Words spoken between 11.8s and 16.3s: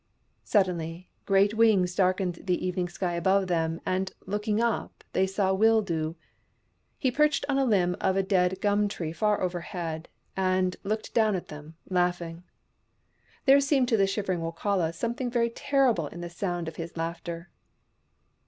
laughing. There seemed, to the shivering Wokala, something very terrible in